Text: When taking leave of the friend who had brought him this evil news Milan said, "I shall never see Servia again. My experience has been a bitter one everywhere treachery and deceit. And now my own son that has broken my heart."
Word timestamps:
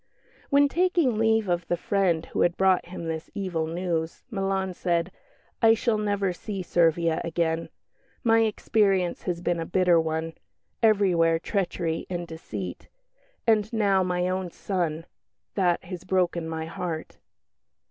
When 0.49 0.67
taking 0.67 1.19
leave 1.19 1.47
of 1.47 1.67
the 1.67 1.77
friend 1.77 2.25
who 2.25 2.41
had 2.41 2.57
brought 2.57 2.87
him 2.87 3.05
this 3.05 3.29
evil 3.35 3.67
news 3.67 4.23
Milan 4.31 4.73
said, 4.73 5.11
"I 5.61 5.75
shall 5.75 5.99
never 5.99 6.33
see 6.33 6.63
Servia 6.63 7.21
again. 7.23 7.69
My 8.23 8.39
experience 8.39 9.21
has 9.25 9.41
been 9.41 9.59
a 9.59 9.65
bitter 9.67 10.01
one 10.01 10.33
everywhere 10.81 11.37
treachery 11.37 12.07
and 12.09 12.25
deceit. 12.27 12.87
And 13.45 13.71
now 13.71 14.01
my 14.01 14.27
own 14.27 14.49
son 14.49 15.05
that 15.53 15.83
has 15.83 16.03
broken 16.03 16.49
my 16.49 16.65
heart." 16.65 17.19